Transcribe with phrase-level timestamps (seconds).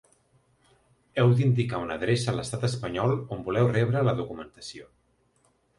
[1.23, 4.91] Heu d’indicar una adreça a l’estat espanyol on voleu rebre la documentació.